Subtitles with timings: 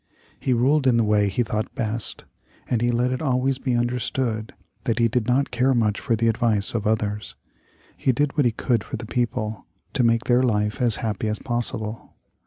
[0.39, 2.25] He ruled in the way he thought best,
[2.67, 4.51] and he let it always be understood
[4.85, 7.35] that he did not care much for the advice of others.
[7.95, 11.37] He did what he could for the people to make their life as happy as
[11.37, 12.15] possible.